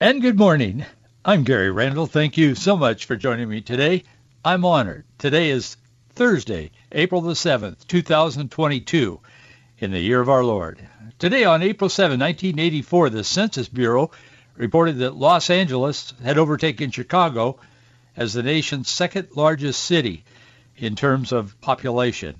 [0.00, 0.86] And good morning.
[1.24, 2.06] I'm Gary Randall.
[2.06, 4.04] Thank you so much for joining me today.
[4.44, 5.04] I'm honored.
[5.18, 5.76] Today is
[6.10, 9.18] Thursday, April the 7th, 2022,
[9.80, 10.78] in the year of our Lord.
[11.18, 14.12] Today on April 7, 1984, the Census Bureau
[14.54, 17.58] reported that Los Angeles had overtaken Chicago
[18.16, 20.22] as the nation's second largest city
[20.76, 22.36] in terms of population.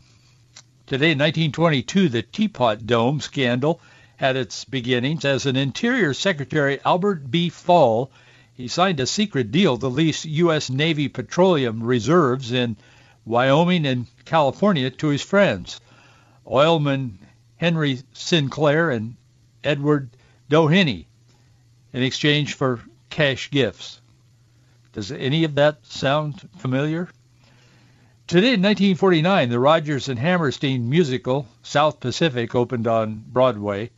[0.86, 3.80] Today in 1922, the Teapot Dome scandal
[4.18, 7.48] had its beginnings as an Interior Secretary Albert B.
[7.48, 8.10] Fall
[8.52, 10.68] he signed a secret deal to lease U.S.
[10.68, 12.77] Navy petroleum reserves in
[13.24, 15.80] Wyoming and California to his friends,
[16.44, 17.19] oilman
[17.56, 19.14] Henry Sinclair and
[19.62, 20.11] Edward
[20.50, 21.06] Doheny,
[21.92, 22.80] in exchange for
[23.11, 24.00] cash gifts.
[24.92, 27.08] Does any of that sound familiar?
[28.27, 33.91] Today in 1949, the Rodgers and Hammerstein musical South Pacific opened on Broadway.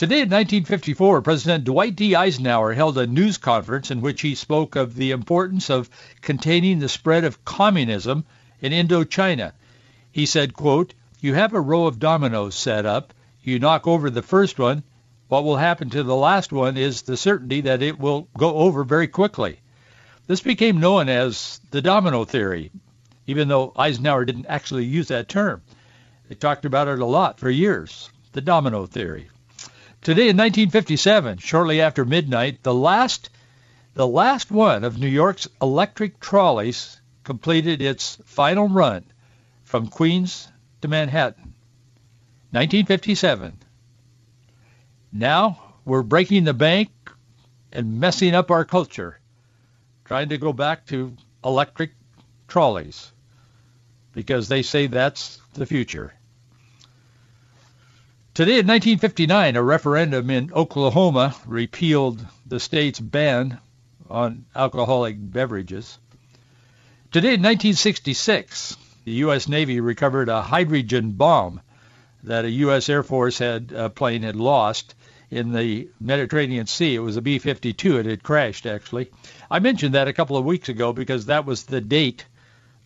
[0.00, 2.16] Today in 1954, President Dwight D.
[2.16, 5.90] Eisenhower held a news conference in which he spoke of the importance of
[6.22, 8.24] containing the spread of communism
[8.62, 9.52] in Indochina.
[10.10, 13.12] He said, quote, you have a row of dominoes set up.
[13.42, 14.84] You knock over the first one.
[15.28, 18.84] What will happen to the last one is the certainty that it will go over
[18.84, 19.60] very quickly.
[20.26, 22.70] This became known as the domino theory,
[23.26, 25.60] even though Eisenhower didn't actually use that term.
[26.30, 29.28] They talked about it a lot for years, the domino theory.
[30.02, 33.28] Today in 1957, shortly after midnight, the last
[33.92, 39.04] the last one of New York's electric trolleys completed its final run
[39.64, 40.48] from Queens
[40.80, 41.52] to Manhattan.
[42.52, 43.58] 1957.
[45.12, 46.90] Now we're breaking the bank
[47.70, 49.20] and messing up our culture,
[50.06, 51.92] trying to go back to electric
[52.48, 53.12] trolleys
[54.14, 56.14] because they say that's the future.
[58.40, 63.60] Today in 1959, a referendum in Oklahoma repealed the state's ban
[64.08, 65.98] on alcoholic beverages.
[67.12, 69.46] Today in 1966, the U.S.
[69.46, 71.60] Navy recovered a hydrogen bomb
[72.22, 72.88] that a U.S.
[72.88, 74.94] Air Force had a plane had lost
[75.30, 76.94] in the Mediterranean Sea.
[76.94, 78.00] It was a B-52.
[78.00, 79.10] It had crashed, actually.
[79.50, 82.24] I mentioned that a couple of weeks ago because that was the date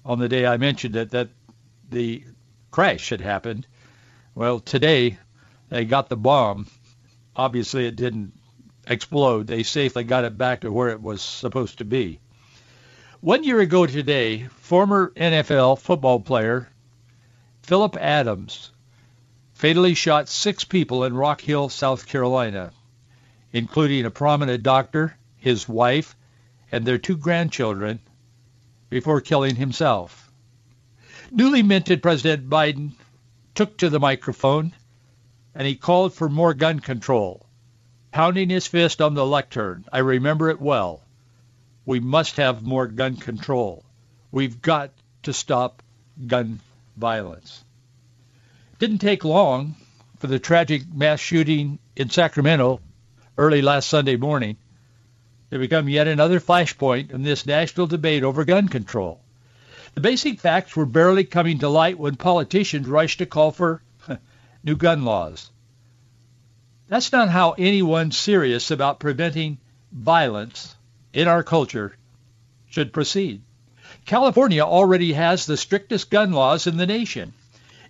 [0.04, 1.28] on the day I mentioned it that
[1.90, 2.24] the
[2.72, 3.68] crash had happened.
[4.34, 5.18] Well, today
[5.68, 6.66] they got the bomb.
[7.36, 8.32] Obviously, it didn't
[8.86, 9.46] explode.
[9.46, 12.20] They safely got it back to where it was supposed to be.
[13.20, 16.68] One year ago today, former NFL football player
[17.62, 18.70] Philip Adams
[19.54, 22.72] fatally shot six people in Rock Hill, South Carolina,
[23.52, 26.14] including a prominent doctor, his wife,
[26.70, 28.00] and their two grandchildren,
[28.90, 30.30] before killing himself.
[31.30, 32.92] Newly minted President Biden
[33.54, 34.74] took to the microphone
[35.54, 37.46] and he called for more gun control,
[38.10, 39.84] pounding his fist on the lectern.
[39.92, 41.00] I remember it well.
[41.86, 43.84] We must have more gun control.
[44.32, 44.90] We've got
[45.24, 45.82] to stop
[46.26, 46.60] gun
[46.96, 47.64] violence.
[48.78, 49.76] Didn't take long
[50.18, 52.80] for the tragic mass shooting in Sacramento
[53.38, 54.56] early last Sunday morning
[55.50, 59.20] to become yet another flashpoint in this national debate over gun control.
[59.94, 63.80] The basic facts were barely coming to light when politicians rushed to call for
[64.64, 65.50] new gun laws.
[66.88, 69.58] That's not how anyone serious about preventing
[69.92, 70.74] violence
[71.12, 71.96] in our culture
[72.68, 73.42] should proceed.
[74.06, 77.32] California already has the strictest gun laws in the nation.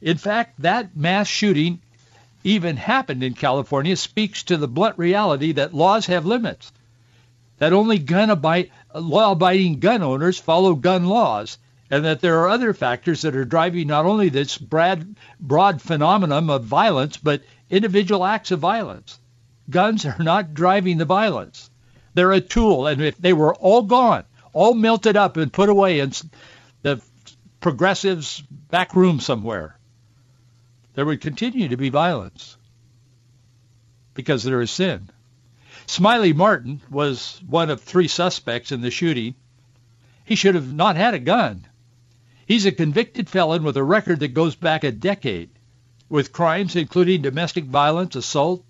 [0.03, 1.81] In fact, that mass shooting
[2.43, 6.73] even happened in California speaks to the blunt reality that laws have limits,
[7.59, 11.57] that only gun abide, law-abiding gun owners follow gun laws,
[11.91, 16.49] and that there are other factors that are driving not only this broad, broad phenomenon
[16.51, 19.19] of violence, but individual acts of violence.
[19.69, 21.71] Guns are not driving the violence.
[22.15, 26.01] They're a tool, and if they were all gone, all melted up and put away
[26.01, 26.13] in
[26.83, 27.01] the
[27.61, 29.79] progressives' back room somewhere,
[30.95, 32.57] there would continue to be violence
[34.15, 35.11] because there is sin.
[35.87, 39.35] Smiley Martin was one of three suspects in the shooting.
[40.25, 41.67] He should have not had a gun.
[42.47, 45.51] He's a convicted felon with a record that goes back a decade,
[46.09, 48.65] with crimes including domestic violence, assault.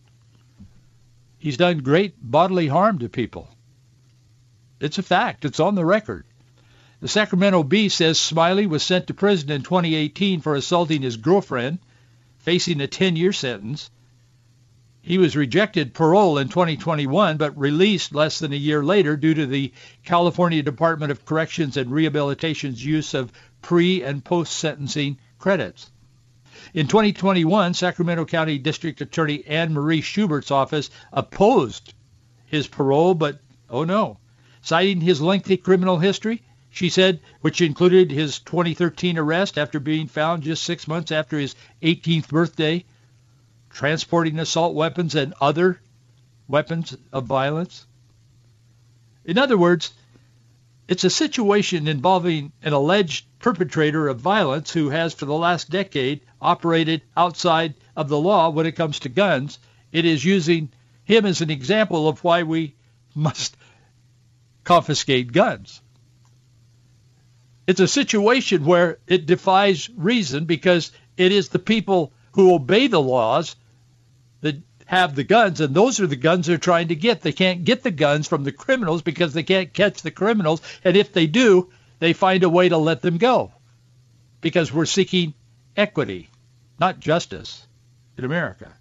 [1.38, 3.48] He's done great bodily harm to people.
[4.80, 5.44] It's a fact.
[5.44, 6.24] It's on the record.
[7.00, 11.80] The Sacramento Bee says Smiley was sent to prison in 2018 for assaulting his girlfriend,
[12.38, 13.90] facing a 10-year sentence.
[15.02, 19.44] He was rejected parole in 2021, but released less than a year later due to
[19.44, 19.72] the
[20.02, 23.30] California Department of Corrections and Rehabilitation's use of
[23.64, 25.90] pre- and post-sentencing credits.
[26.74, 31.94] In 2021, Sacramento County District Attorney Anne Marie Schubert's office opposed
[32.44, 33.40] his parole, but
[33.70, 34.18] oh no.
[34.60, 40.42] Citing his lengthy criminal history, she said, which included his 2013 arrest after being found
[40.42, 42.84] just six months after his 18th birthday,
[43.70, 45.80] transporting assault weapons and other
[46.48, 47.86] weapons of violence.
[49.24, 49.94] In other words,
[50.86, 56.20] it's a situation involving an alleged perpetrator of violence who has for the last decade
[56.40, 59.58] operated outside of the law when it comes to guns.
[59.92, 60.70] It is using
[61.04, 62.74] him as an example of why we
[63.14, 63.56] must
[64.62, 65.80] confiscate guns.
[67.66, 73.00] It's a situation where it defies reason because it is the people who obey the
[73.00, 73.56] laws
[74.42, 77.22] that have the guns, and those are the guns they're trying to get.
[77.22, 80.96] They can't get the guns from the criminals because they can't catch the criminals, and
[80.96, 81.70] if they do,
[82.00, 83.52] they find a way to let them go
[84.40, 85.32] because we're seeking
[85.76, 86.28] equity,
[86.78, 87.66] not justice
[88.18, 88.72] in America.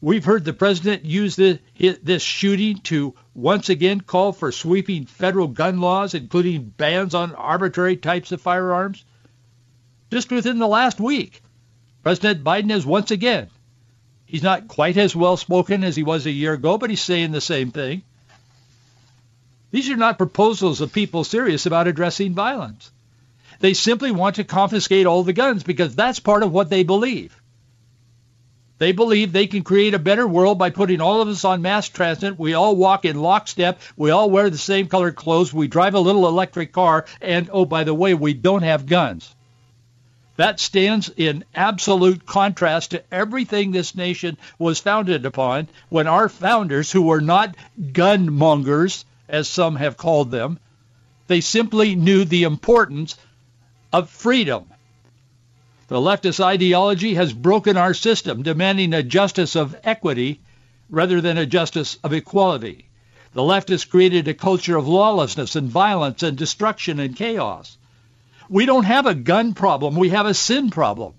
[0.00, 5.80] We've heard the president use this, shooting to once again call for sweeping federal gun
[5.80, 9.02] laws, including bans on arbitrary types of firearms.
[10.10, 11.42] Just within the last week,
[12.02, 13.48] President Biden has once again,
[14.34, 17.30] he's not quite as well spoken as he was a year ago, but he's saying
[17.30, 18.02] the same thing.
[19.70, 22.90] These are not proposals of people serious about addressing violence.
[23.60, 27.40] They simply want to confiscate all the guns because that's part of what they believe.
[28.78, 31.88] They believe they can create a better world by putting all of us on mass
[31.88, 32.36] transit.
[32.36, 33.80] We all walk in lockstep.
[33.96, 35.54] We all wear the same colored clothes.
[35.54, 37.06] We drive a little electric car.
[37.20, 39.32] And, oh, by the way, we don't have guns.
[40.36, 46.90] That stands in absolute contrast to everything this nation was founded upon when our founders,
[46.90, 47.56] who were not
[47.92, 50.58] gun mongers, as some have called them,
[51.26, 53.16] they simply knew the importance
[53.92, 54.64] of freedom
[55.86, 60.40] the leftist ideology has broken our system, demanding a justice of equity
[60.88, 62.88] rather than a justice of equality.
[63.34, 67.76] The leftists created a culture of lawlessness and violence and destruction and chaos.
[68.48, 69.96] We don't have a gun problem.
[69.96, 71.14] We have a sin problem.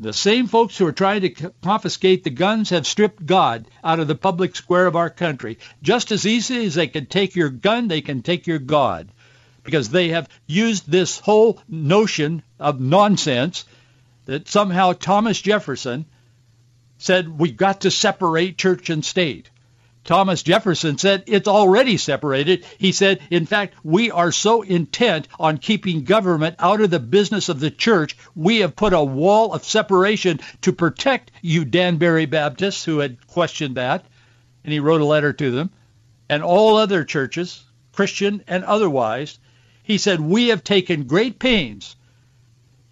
[0.00, 4.06] The same folks who are trying to confiscate the guns have stripped God out of
[4.06, 5.58] the public square of our country.
[5.82, 9.10] Just as easy as they can take your gun, they can take your God
[9.64, 13.64] because they have used this whole notion of nonsense
[14.26, 16.06] that somehow Thomas Jefferson
[16.98, 19.50] said we've got to separate church and state.
[20.08, 22.64] Thomas Jefferson said it's already separated.
[22.78, 27.50] He said, in fact, we are so intent on keeping government out of the business
[27.50, 32.86] of the church, we have put a wall of separation to protect you Danbury Baptists
[32.86, 34.06] who had questioned that.
[34.64, 35.68] And he wrote a letter to them.
[36.30, 37.62] And all other churches,
[37.92, 39.38] Christian and otherwise,
[39.82, 41.96] he said, we have taken great pains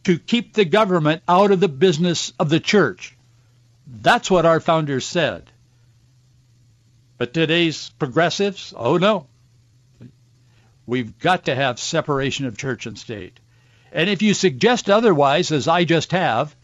[0.04, 3.16] to keep the government out of the business of the church.
[3.86, 5.50] That's what our founders said.
[7.18, 9.26] But today's progressives, oh no.
[10.86, 13.40] We've got to have separation of church and state.
[13.90, 16.54] And if you suggest otherwise, as I just have,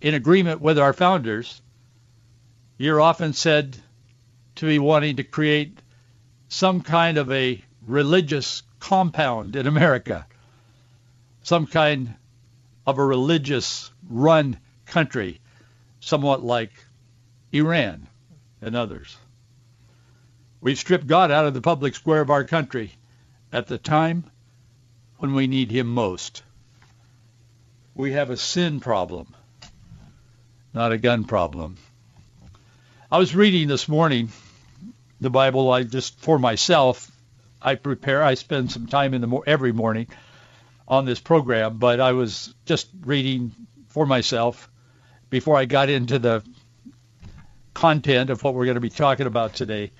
[0.00, 1.60] in agreement with our founders,
[2.76, 3.76] you're often said
[4.56, 5.78] to be wanting to create
[6.48, 10.26] some kind of a religious compound in America,
[11.42, 12.14] some kind
[12.86, 15.40] of a religious run country,
[16.00, 16.72] somewhat like
[17.52, 18.06] Iran
[18.62, 19.16] and others.
[20.60, 22.92] We've stripped God out of the public square of our country
[23.52, 24.24] at the time
[25.18, 26.42] when we need him most.
[27.94, 29.34] We have a sin problem,
[30.74, 31.76] not a gun problem.
[33.10, 34.30] I was reading this morning
[35.20, 37.10] the Bible I just for myself
[37.60, 38.22] I prepare.
[38.22, 40.06] I spend some time in the every morning
[40.86, 43.52] on this program, but I was just reading
[43.88, 44.70] for myself
[45.30, 46.42] before I got into the
[47.74, 49.90] content of what we're going to be talking about today.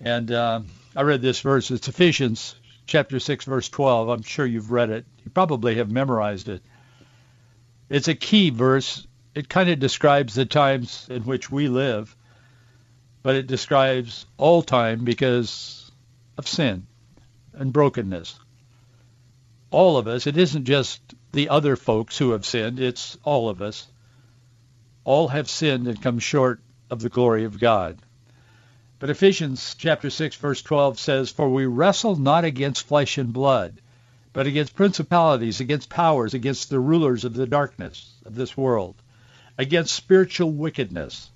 [0.00, 0.62] And uh,
[0.96, 1.70] I read this verse.
[1.70, 2.54] It's Ephesians
[2.86, 4.08] chapter 6, verse 12.
[4.08, 5.04] I'm sure you've read it.
[5.24, 6.62] You probably have memorized it.
[7.90, 9.06] It's a key verse.
[9.34, 12.16] It kind of describes the times in which we live,
[13.22, 15.92] but it describes all time because
[16.38, 16.86] of sin
[17.52, 18.38] and brokenness.
[19.70, 20.26] All of us.
[20.26, 21.00] It isn't just
[21.32, 22.80] the other folks who have sinned.
[22.80, 23.86] It's all of us.
[25.04, 28.00] All have sinned and come short of the glory of God.
[29.00, 33.80] But Ephesians chapter 6 verse 12 says, For we wrestle not against flesh and blood,
[34.34, 38.94] but against principalities, against powers, against the rulers of the darkness of this world,
[39.56, 41.30] against spiritual wickedness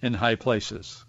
[0.00, 1.04] in high places.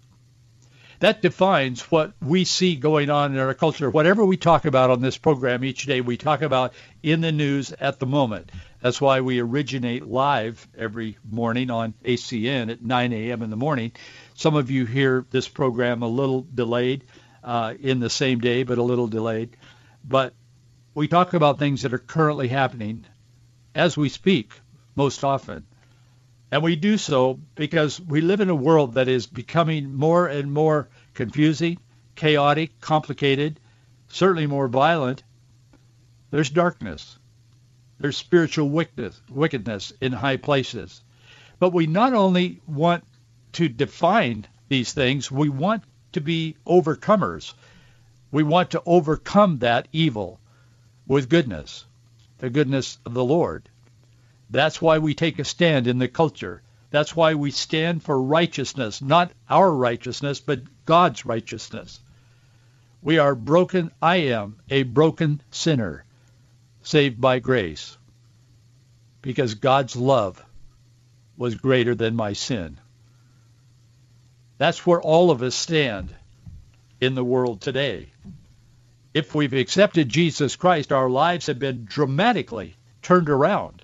[0.98, 3.90] That defines what we see going on in our culture.
[3.90, 7.72] Whatever we talk about on this program each day, we talk about in the news
[7.72, 8.50] at the moment.
[8.84, 13.40] That's why we originate live every morning on ACN at 9 a.m.
[13.40, 13.92] in the morning.
[14.34, 17.04] Some of you hear this program a little delayed
[17.42, 19.56] uh, in the same day, but a little delayed.
[20.06, 20.34] But
[20.92, 23.06] we talk about things that are currently happening
[23.74, 24.52] as we speak
[24.94, 25.64] most often.
[26.50, 30.52] And we do so because we live in a world that is becoming more and
[30.52, 31.78] more confusing,
[32.16, 33.60] chaotic, complicated,
[34.08, 35.22] certainly more violent.
[36.30, 37.18] There's darkness.
[38.00, 41.00] There's spiritual wickedness, wickedness in high places.
[41.60, 43.04] But we not only want
[43.52, 47.54] to define these things, we want to be overcomers.
[48.32, 50.40] We want to overcome that evil
[51.06, 51.84] with goodness,
[52.38, 53.68] the goodness of the Lord.
[54.50, 56.62] That's why we take a stand in the culture.
[56.90, 62.00] That's why we stand for righteousness, not our righteousness, but God's righteousness.
[63.02, 63.92] We are broken.
[64.02, 66.04] I am a broken sinner
[66.84, 67.96] saved by grace
[69.22, 70.44] because God's love
[71.36, 72.78] was greater than my sin.
[74.58, 76.14] That's where all of us stand
[77.00, 78.10] in the world today.
[79.12, 83.82] If we've accepted Jesus Christ, our lives have been dramatically turned around.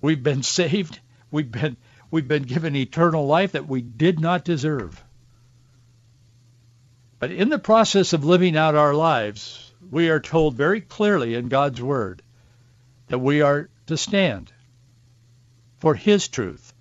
[0.00, 1.00] We've been saved.
[1.30, 1.76] We've been
[2.10, 5.02] we've been given eternal life that we did not deserve.
[7.18, 11.48] But in the process of living out our lives, we are told very clearly in
[11.48, 12.22] God's word
[13.08, 14.50] that we are to stand
[15.80, 16.72] for his truth,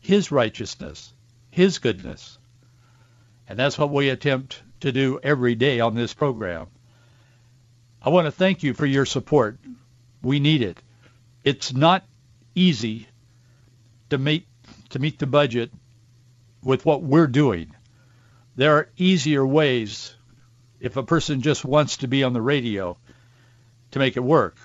[0.00, 1.14] his righteousness,
[1.48, 2.38] his goodness.
[3.48, 6.66] And that's what we attempt to do every day on this program.
[8.02, 9.60] I want to thank you for your support.
[10.20, 10.82] We need it.
[11.44, 12.04] It's not
[12.56, 13.06] easy
[14.10, 14.44] to meet
[14.90, 15.70] to meet the budget
[16.64, 17.76] with what we're doing.
[18.56, 20.15] There are easier ways
[20.80, 22.96] if a person just wants to be on the radio
[23.92, 24.56] to make it work.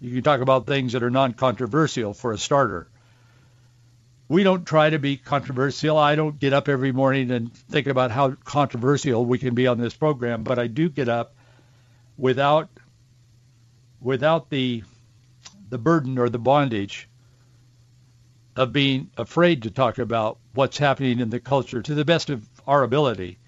[0.00, 2.88] You can talk about things that are non-controversial for a starter.
[4.28, 5.98] We don't try to be controversial.
[5.98, 9.78] I don't get up every morning and think about how controversial we can be on
[9.78, 11.34] this program, but I do get up
[12.16, 12.70] without
[14.00, 14.82] without the
[15.68, 17.08] the burden or the bondage
[18.56, 22.46] of being afraid to talk about what's happening in the culture to the best of
[22.66, 23.38] our ability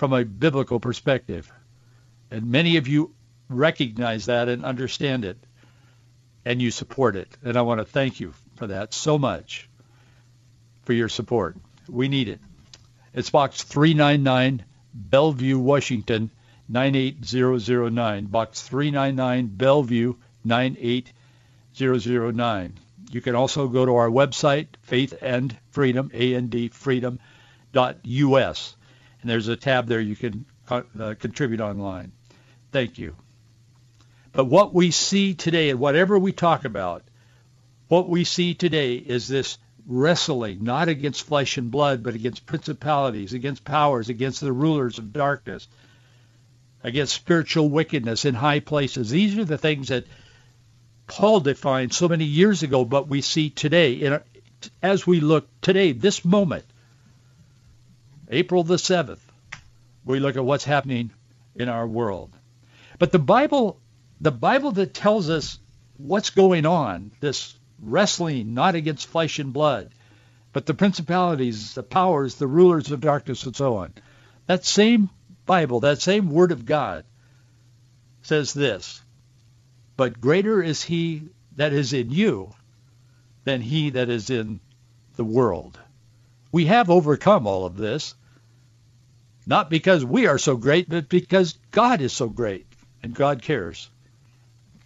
[0.00, 1.52] from a biblical perspective.
[2.30, 3.14] And many of you
[3.50, 5.36] recognize that and understand it,
[6.42, 7.28] and you support it.
[7.44, 9.68] And I want to thank you for that so much,
[10.84, 11.58] for your support.
[11.86, 12.40] We need it.
[13.12, 14.64] It's Box 399,
[14.94, 16.30] Bellevue, Washington,
[16.70, 18.24] 98009.
[18.24, 20.14] Box 399, Bellevue,
[20.46, 22.78] 98009.
[23.12, 28.76] You can also go to our website, Faith and Freedom, A-N-D, freedom.us.
[29.20, 32.12] And there's a tab there you can uh, contribute online.
[32.72, 33.16] Thank you.
[34.32, 37.02] But what we see today, and whatever we talk about,
[37.88, 43.32] what we see today is this wrestling, not against flesh and blood, but against principalities,
[43.32, 45.66] against powers, against the rulers of darkness,
[46.84, 49.10] against spiritual wickedness in high places.
[49.10, 50.04] These are the things that
[51.08, 54.20] Paul defined so many years ago, but we see today, in,
[54.80, 56.64] as we look today, this moment,
[58.32, 59.18] April the 7th,
[60.04, 61.10] we look at what's happening
[61.56, 62.32] in our world.
[63.00, 63.80] But the Bible,
[64.20, 65.58] the Bible that tells us
[65.96, 69.90] what's going on, this wrestling not against flesh and blood,
[70.52, 73.94] but the principalities, the powers, the rulers of darkness, and so on.
[74.46, 75.10] That same
[75.44, 77.04] Bible, that same Word of God
[78.22, 79.02] says this,
[79.96, 81.22] but greater is he
[81.56, 82.54] that is in you
[83.44, 84.60] than he that is in
[85.16, 85.78] the world.
[86.52, 88.14] We have overcome all of this,
[89.50, 92.66] not because we are so great, but because God is so great
[93.02, 93.90] and God cares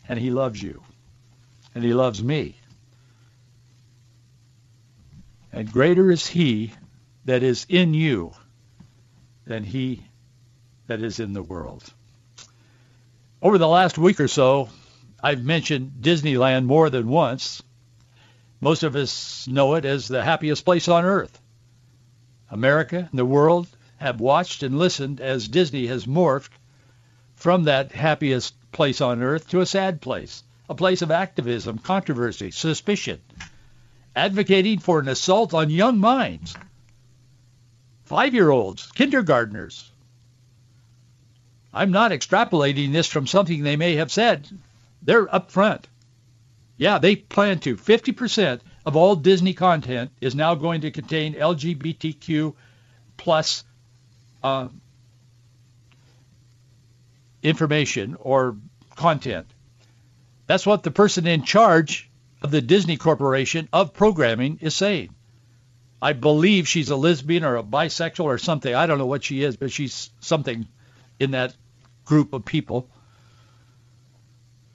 [0.09, 0.83] and he loves you
[1.75, 2.56] and he loves me.
[5.52, 6.73] And greater is he
[7.26, 8.33] that is in you
[9.44, 10.02] than he
[10.87, 11.85] that is in the world.
[13.42, 14.71] Over the last week or so,
[15.23, 17.62] I've mentioned Disneyland more than once.
[18.62, 21.38] Most of us know it as the happiest place on earth.
[22.50, 23.68] America and the world
[24.04, 26.50] have watched and listened as Disney has morphed
[27.37, 32.50] from that happiest place on earth to a sad place, a place of activism, controversy,
[32.50, 33.18] suspicion,
[34.14, 36.54] advocating for an assault on young minds.
[38.04, 39.90] five-year-olds, kindergartners.
[41.73, 44.46] I'm not extrapolating this from something they may have said.
[45.00, 45.84] They're upfront.
[46.76, 47.76] Yeah, they plan to.
[47.76, 52.54] 50% of all Disney content is now going to contain LGBTQ
[53.16, 53.64] plus
[54.44, 54.68] uh,
[57.42, 58.56] information or
[58.94, 59.46] content.
[60.46, 62.10] That's what the person in charge
[62.42, 65.14] of the Disney Corporation of programming is saying.
[66.00, 68.74] I believe she's a lesbian or a bisexual or something.
[68.74, 70.68] I don't know what she is, but she's something
[71.18, 71.56] in that
[72.04, 72.90] group of people.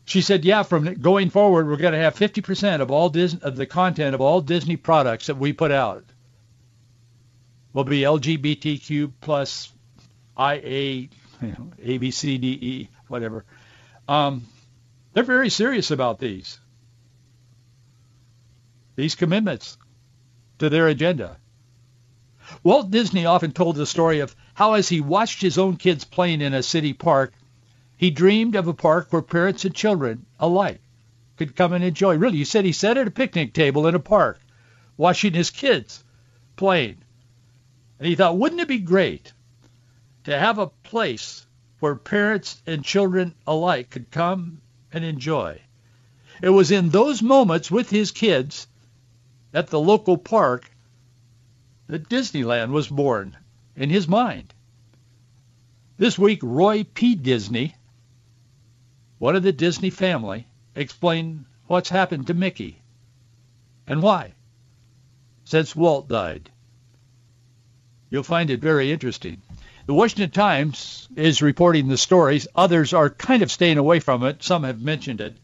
[0.06, 3.56] She said, yeah, from going forward, we're going to have 50% of all Disney, of
[3.56, 6.04] the content of all Disney products that we put out
[7.74, 9.72] will be LGBTQ plus
[10.38, 11.10] IA, you
[11.42, 13.46] know, A, B, C, D, E, whatever.
[14.08, 14.46] Um,
[15.14, 16.60] they're very serious about these,
[18.96, 19.78] these commitments
[20.60, 21.38] to their agenda.
[22.64, 26.42] Walt Disney often told the story of how as he watched his own kids playing
[26.42, 27.34] in a city park,
[27.96, 30.82] he dreamed of a park where parents and children alike
[31.38, 32.18] could come and enjoy.
[32.18, 34.40] Really, he said he sat at a picnic table in a park
[34.98, 36.04] watching his kids
[36.56, 36.98] playing.
[38.00, 39.34] And he thought, wouldn't it be great
[40.24, 41.46] to have a place
[41.80, 45.62] where parents and children alike could come and enjoy?
[46.42, 48.68] It was in those moments with his kids
[49.54, 50.72] at the local park
[51.88, 53.38] that Disneyland was born
[53.76, 54.54] in his mind.
[55.98, 57.16] This week, Roy P.
[57.16, 57.76] Disney
[59.20, 62.82] one of the Disney family, explained what's happened to Mickey
[63.86, 64.34] and why
[65.44, 66.50] since Walt died.
[68.10, 69.42] You'll find it very interesting.
[69.86, 72.48] The Washington Times is reporting the stories.
[72.56, 74.44] Others are kind of staying away from it.
[74.44, 75.38] Some have mentioned it.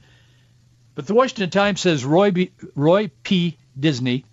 [0.96, 3.58] But the Washington Times says Roy, B, Roy P.
[3.80, 4.26] Disney,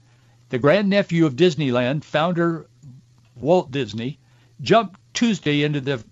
[0.48, 2.66] the grandnephew of Disneyland, founder
[3.36, 4.18] Walt Disney,
[4.60, 6.02] jumped Tuesday into the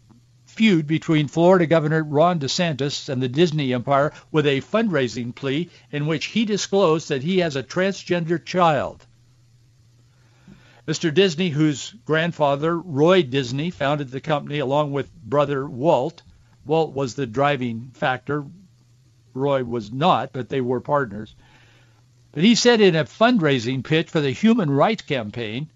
[0.47, 6.07] feud between Florida Governor Ron DeSantis and the Disney empire with a fundraising plea in
[6.07, 9.07] which he disclosed that he has a transgender child.
[10.91, 11.15] Mr.
[11.15, 16.21] Disney, whose grandfather, Roy Disney, founded the company along with brother Walt.
[16.67, 18.45] Walt was the driving factor.
[19.33, 21.37] Roy was not, but they were partners.
[22.33, 25.71] But he said in a fundraising pitch for the Human Rights Campaign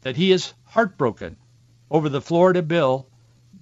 [0.00, 1.36] that he is heartbroken
[1.88, 3.06] over the Florida bill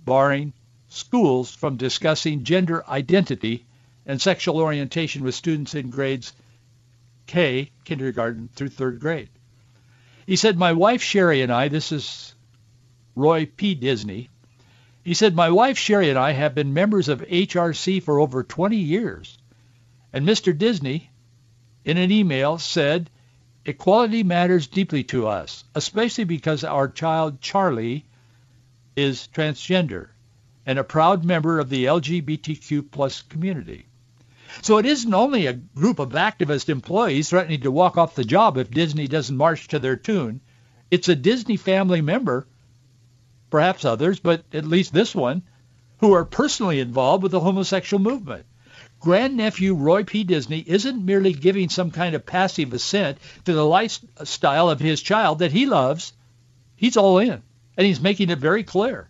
[0.07, 0.55] barring
[0.89, 3.67] schools from discussing gender identity
[4.07, 6.33] and sexual orientation with students in grades
[7.27, 9.29] K, kindergarten through third grade.
[10.31, 12.37] He said, my wife Sherry and I, this is
[13.17, 13.75] Roy P.
[13.75, 14.31] Disney,
[15.03, 18.77] he said, my wife Sherry and I have been members of HRC for over 20
[18.77, 19.37] years.
[20.13, 20.57] And Mr.
[20.57, 21.11] Disney,
[21.85, 23.11] in an email, said,
[23.65, 28.05] equality matters deeply to us, especially because our child Charlie
[28.95, 30.11] is transgender
[30.65, 33.87] and a proud member of the LGBTQ plus community.
[34.63, 38.57] So it isn't only a group of activist employees threatening to walk off the job
[38.57, 40.41] if Disney doesn't march to their tune.
[40.91, 42.47] It's a Disney family member,
[43.51, 45.43] perhaps others, but at least this one,
[45.99, 48.47] who are personally involved with the homosexual movement.
[49.01, 50.25] Grandnephew Roy P.
[50.25, 55.41] Disney isn't merely giving some kind of passive assent to the lifestyle of his child
[55.41, 56.13] that he loves.
[56.77, 57.43] He's all in.
[57.77, 59.10] And he's making it very clear.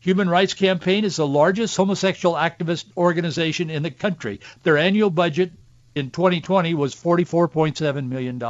[0.00, 4.40] Human Rights Campaign is the largest homosexual activist organization in the country.
[4.62, 5.50] Their annual budget
[5.96, 8.40] in 2020 was $44.7 million.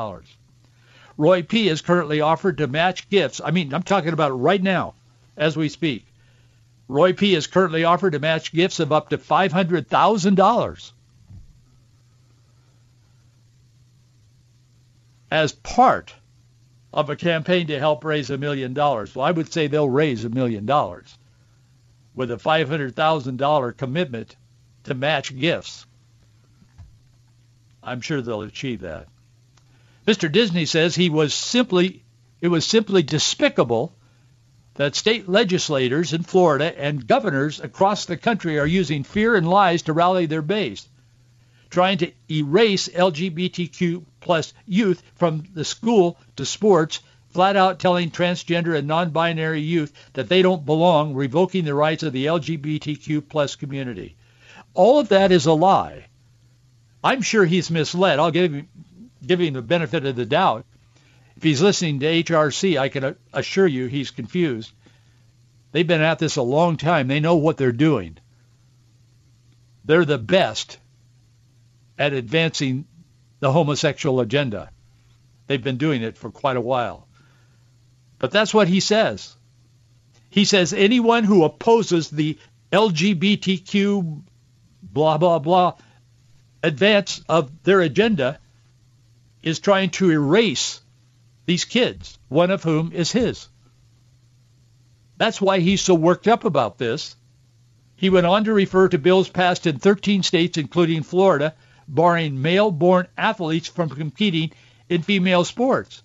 [1.16, 1.68] Roy P.
[1.68, 3.40] is currently offered to match gifts.
[3.42, 4.94] I mean, I'm talking about right now
[5.38, 6.04] as we speak.
[6.86, 7.34] Roy P.
[7.34, 10.92] is currently offered to match gifts of up to $500,000
[15.30, 16.14] as part
[16.92, 19.14] of a campaign to help raise a million dollars.
[19.14, 21.16] Well, I would say they'll raise a million dollars
[22.18, 24.34] with a $500,000 commitment
[24.82, 25.86] to match gifts.
[27.80, 29.06] I'm sure they'll achieve that.
[30.04, 30.30] Mr.
[30.30, 32.02] Disney says he was simply
[32.40, 33.94] it was simply despicable
[34.74, 39.82] that state legislators in Florida and governors across the country are using fear and lies
[39.82, 40.88] to rally their base
[41.70, 47.00] trying to erase LGBTQ plus youth from the school to sports,
[47.30, 52.12] flat out telling transgender and non-binary youth that they don't belong, revoking the rights of
[52.12, 54.16] the LGBTQ plus community.
[54.74, 56.06] All of that is a lie.
[57.02, 58.18] I'm sure he's misled.
[58.18, 58.64] I'll give
[59.26, 60.64] give him the benefit of the doubt.
[61.36, 64.72] If he's listening to HRC, I can assure you he's confused.
[65.72, 67.08] They've been at this a long time.
[67.08, 68.18] They know what they're doing.
[69.84, 70.78] They're the best
[71.98, 72.86] at advancing
[73.40, 74.70] the homosexual agenda.
[75.46, 77.07] They've been doing it for quite a while.
[78.18, 79.34] But that's what he says.
[80.30, 82.38] He says anyone who opposes the
[82.72, 84.22] LGBTQ
[84.82, 85.74] blah, blah, blah
[86.62, 88.38] advance of their agenda
[89.42, 90.80] is trying to erase
[91.46, 93.48] these kids, one of whom is his.
[95.16, 97.16] That's why he's so worked up about this.
[97.96, 101.54] He went on to refer to bills passed in 13 states, including Florida,
[101.88, 104.52] barring male-born athletes from competing
[104.88, 106.02] in female sports.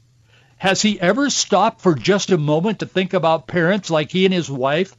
[0.63, 4.34] Has he ever stopped for just a moment to think about parents like he and
[4.34, 4.95] his wife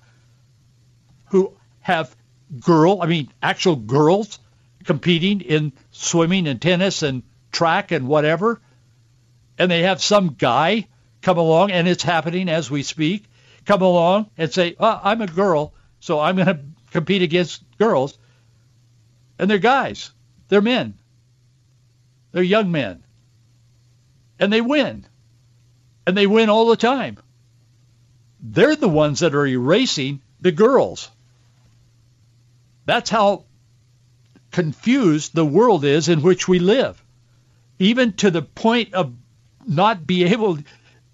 [1.30, 2.14] who have
[2.60, 4.38] girl, I mean actual girls
[4.84, 8.60] competing in swimming and tennis and track and whatever,
[9.56, 10.86] and they have some guy
[11.22, 13.24] come along, and it's happening as we speak,
[13.64, 18.18] come along and say, oh, I'm a girl, so I'm going to compete against girls.
[19.38, 20.10] And they're guys.
[20.48, 20.98] They're men.
[22.32, 23.02] They're young men.
[24.38, 25.06] And they win.
[26.06, 27.18] And they win all the time.
[28.40, 31.10] They're the ones that are erasing the girls.
[32.84, 33.44] That's how
[34.50, 37.02] confused the world is in which we live.
[37.78, 39.12] Even to the point of
[39.66, 40.58] not be able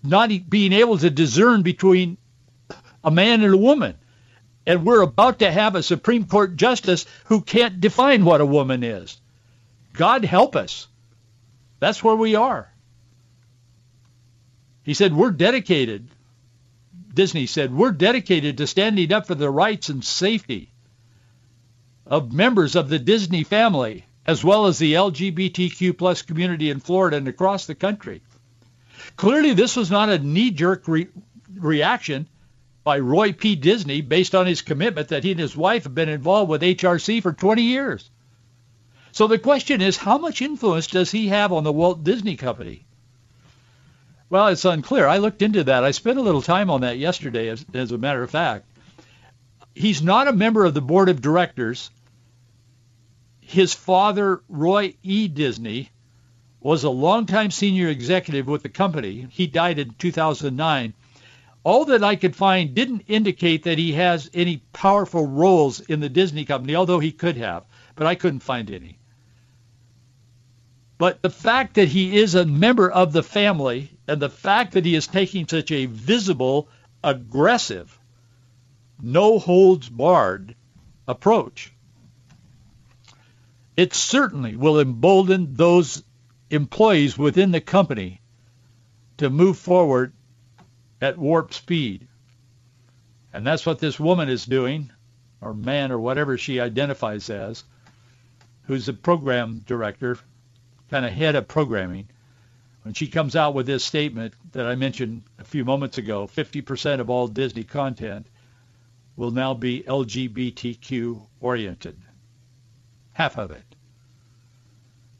[0.02, 2.16] not being able to discern between
[3.04, 3.96] a man and a woman.
[4.66, 8.82] And we're about to have a Supreme Court justice who can't define what a woman
[8.82, 9.18] is.
[9.92, 10.86] God help us.
[11.80, 12.69] That's where we are.
[14.90, 16.08] He said, we're dedicated,
[17.14, 20.72] Disney said, we're dedicated to standing up for the rights and safety
[22.04, 27.18] of members of the Disney family, as well as the LGBTQ plus community in Florida
[27.18, 28.20] and across the country.
[29.14, 31.06] Clearly, this was not a knee-jerk re-
[31.54, 32.28] reaction
[32.82, 33.54] by Roy P.
[33.54, 37.22] Disney based on his commitment that he and his wife have been involved with HRC
[37.22, 38.10] for 20 years.
[39.12, 42.86] So the question is, how much influence does he have on the Walt Disney Company?
[44.30, 45.06] Well, it's unclear.
[45.06, 45.84] I looked into that.
[45.84, 48.64] I spent a little time on that yesterday, as, as a matter of fact.
[49.74, 51.90] He's not a member of the board of directors.
[53.40, 55.26] His father, Roy E.
[55.26, 55.90] Disney,
[56.60, 59.26] was a longtime senior executive with the company.
[59.30, 60.94] He died in 2009
[61.62, 66.08] all that I could find didn't indicate that he has any powerful roles in the
[66.08, 67.64] Disney company, although he could have,
[67.96, 68.99] but I couldn't find any.
[71.00, 74.84] But the fact that he is a member of the family and the fact that
[74.84, 76.68] he is taking such a visible,
[77.02, 77.98] aggressive,
[79.00, 80.54] no holds barred
[81.08, 81.72] approach,
[83.78, 86.02] it certainly will embolden those
[86.50, 88.20] employees within the company
[89.16, 90.12] to move forward
[91.00, 92.08] at warp speed.
[93.32, 94.90] And that's what this woman is doing,
[95.40, 97.64] or man, or whatever she identifies as,
[98.64, 100.18] who's the program director,
[100.90, 102.08] kind of head of programming.
[102.82, 107.00] When she comes out with this statement that I mentioned a few moments ago, 50%
[107.00, 108.26] of all Disney content
[109.16, 111.96] will now be LGBTQ oriented.
[113.12, 113.62] Half of it.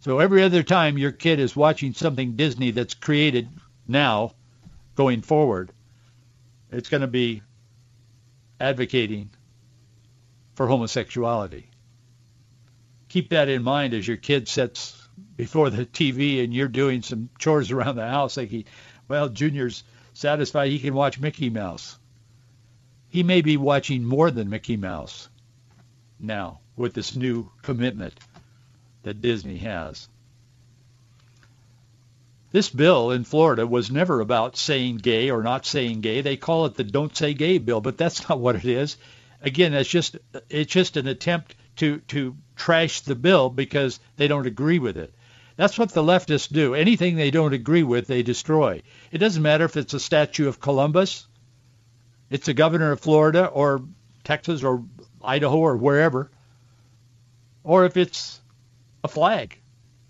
[0.01, 3.49] So every other time your kid is watching something Disney that's created
[3.87, 4.35] now
[4.95, 5.71] going forward,
[6.73, 7.43] it's going to be
[8.59, 9.31] advocating
[10.55, 11.69] for homosexuality.
[13.09, 15.00] Keep that in mind as your kid sits
[15.37, 18.65] before the TV and you're doing some chores around the house thinking,
[19.09, 21.99] well, Junior's satisfied he can watch Mickey Mouse.
[23.09, 25.29] He may be watching more than Mickey Mouse
[26.19, 28.15] now with this new commitment
[29.03, 30.09] that Disney has.
[32.53, 36.21] This bill in Florida was never about saying gay or not saying gay.
[36.21, 38.97] They call it the "Don't Say Gay" bill, but that's not what it is.
[39.41, 40.17] Again, it's just
[40.49, 45.13] it's just an attempt to to trash the bill because they don't agree with it.
[45.57, 46.75] That's what the leftists do.
[46.75, 48.83] Anything they don't agree with, they destroy.
[49.13, 51.27] It doesn't matter if it's a statue of Columbus,
[52.31, 53.83] it's a governor of Florida or
[54.25, 54.85] Texas or
[55.23, 56.31] Idaho or wherever,
[57.65, 58.41] or if it's
[59.03, 59.59] a flag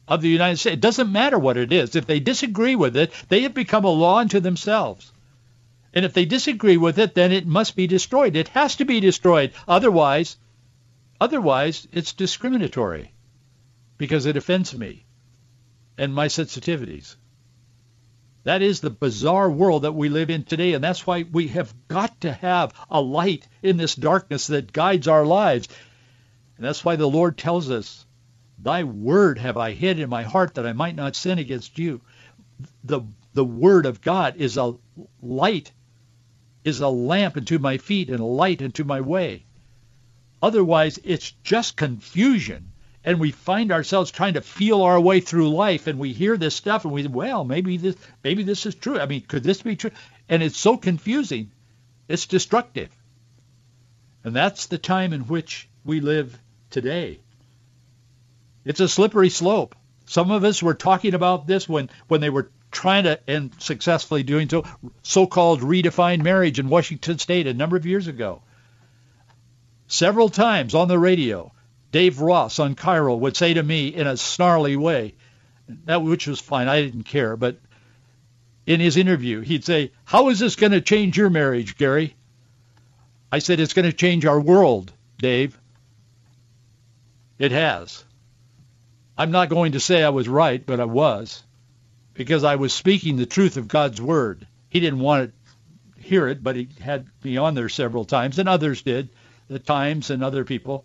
[0.06, 0.74] of the United States.
[0.74, 1.96] It doesn't matter what it is.
[1.96, 5.12] If they disagree with it, they have become a law unto themselves.
[5.94, 8.37] And if they disagree with it, then it must be destroyed.
[8.37, 9.52] It has to be destroyed.
[9.66, 10.37] Otherwise,
[11.20, 13.12] otherwise it's discriminatory
[13.98, 15.04] because it offends me
[15.98, 17.16] and my sensitivities.
[18.44, 21.74] That is the bizarre world that we live in today, and that's why we have
[21.88, 25.68] got to have a light in this darkness that guides our lives.
[26.56, 28.06] And that's why the Lord tells us
[28.62, 32.02] Thy word have I hid in my heart that I might not sin against you.
[32.85, 33.00] The,
[33.33, 34.74] the word of God is a
[35.22, 35.72] light,
[36.62, 39.46] is a lamp unto my feet and a light unto my way.
[40.42, 42.72] Otherwise, it's just confusion.
[43.05, 46.55] And we find ourselves trying to feel our way through life and we hear this
[46.55, 49.00] stuff and we, well, maybe this, maybe this is true.
[49.00, 49.90] I mean, could this be true?
[50.29, 51.50] And it's so confusing,
[52.09, 52.90] it's destructive.
[54.22, 57.20] And that's the time in which we live today.
[58.64, 59.74] It's a slippery slope.
[60.05, 64.22] Some of us were talking about this when, when they were trying to, and successfully
[64.22, 64.64] doing so,
[65.03, 68.42] so-called redefined marriage in Washington State a number of years ago.
[69.90, 71.53] Several times on the radio,
[71.90, 75.14] Dave Ross on KIRO would say to me in a snarly way,
[75.87, 77.59] that which was fine, I didn't care, but
[78.66, 82.14] in his interview, he'd say, how is this going to change your marriage, Gary?
[83.33, 85.59] I said, it's going to change our world, Dave.
[87.40, 88.05] It has.
[89.18, 91.42] I'm not going to say I was right, but I was,
[92.14, 94.46] because I was speaking the truth of God's word.
[94.68, 95.33] He didn't want
[95.96, 99.11] to hear it, but he had me on there several times, and others did,
[99.51, 100.85] the Times and other people.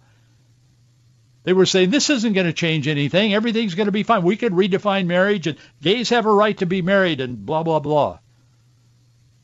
[1.43, 3.33] They were saying this isn't going to change anything.
[3.33, 4.23] Everything's going to be fine.
[4.23, 7.79] We could redefine marriage, and gays have a right to be married, and blah blah
[7.79, 8.17] blah.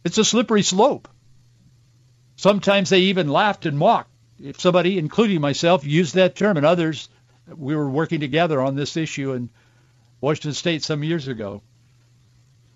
[0.03, 1.07] It's a slippery slope.
[2.35, 4.09] Sometimes they even laughed and mocked
[4.43, 7.07] if somebody, including myself, used that term, and others
[7.55, 9.51] we were working together on this issue in
[10.19, 11.61] Washington State some years ago.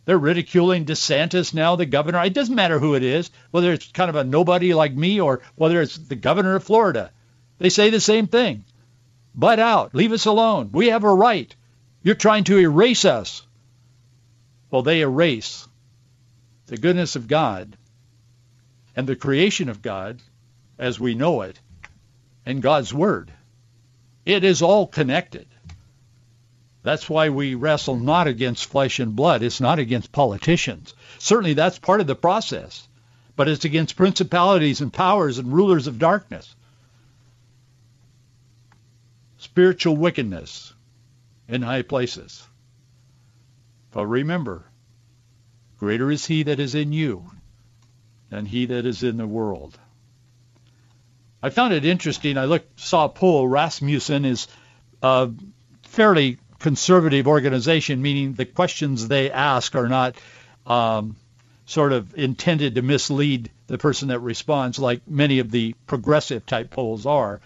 [0.05, 2.23] They're ridiculing DeSantis now, the governor.
[2.23, 5.41] It doesn't matter who it is, whether it's kind of a nobody like me or
[5.55, 7.11] whether it's the governor of Florida.
[7.57, 8.65] They say the same thing.
[9.33, 9.95] Butt out.
[9.95, 10.69] Leave us alone.
[10.71, 11.53] We have a right.
[12.03, 13.45] You're trying to erase us.
[14.69, 15.67] Well, they erase
[16.67, 17.77] the goodness of God
[18.95, 20.21] and the creation of God
[20.77, 21.59] as we know it
[22.45, 23.31] and God's Word.
[24.25, 25.47] It is all connected.
[26.85, 29.41] That's why we wrestle not against flesh and blood.
[29.41, 30.93] It's not against politicians.
[31.17, 32.87] Certainly that's part of the process.
[33.35, 36.55] But it's against principalities and powers and rulers of darkness.
[39.39, 40.75] Spiritual wickedness
[41.47, 42.47] in high places.
[43.89, 44.63] But remember,
[45.79, 47.31] greater is he that is in you
[48.29, 49.75] than he that is in the world.
[51.41, 52.37] I found it interesting.
[52.37, 53.47] I looked, saw poll.
[53.47, 54.47] Rasmussen is
[55.01, 55.31] a
[55.81, 60.15] fairly conservative organization, meaning the questions they ask are not
[60.65, 61.15] um,
[61.67, 66.71] sort of intended to mislead the person that responds, like many of the progressive type
[66.71, 67.39] polls are.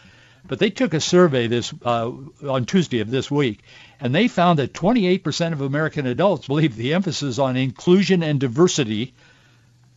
[0.47, 2.13] But they took a survey this uh,
[2.47, 3.60] on Tuesday of this week,
[3.99, 9.13] and they found that 28% of American adults believe the emphasis on inclusion and diversity,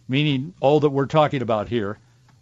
[0.09, 1.97] meaning all that we're talking about here,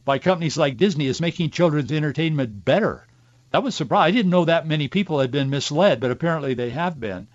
[0.06, 3.06] by companies like Disney is making children's entertainment better.
[3.50, 4.14] That was surprising.
[4.14, 7.26] I didn't know that many people had been misled, but apparently they have been.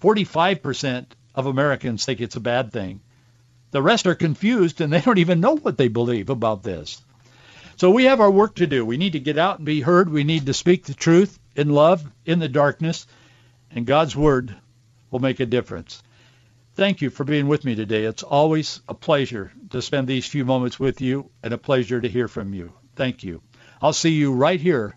[0.00, 3.00] 45% of Americans think it's a bad thing.
[3.70, 7.00] The rest are confused and they don't even know what they believe about this.
[7.76, 8.84] So we have our work to do.
[8.84, 10.10] We need to get out and be heard.
[10.10, 13.06] We need to speak the truth in love, in the darkness,
[13.70, 14.54] and God's word
[15.10, 16.02] will make a difference.
[16.74, 18.04] Thank you for being with me today.
[18.04, 22.08] It's always a pleasure to spend these few moments with you and a pleasure to
[22.08, 22.72] hear from you.
[22.96, 23.42] Thank you.
[23.80, 24.96] I'll see you right here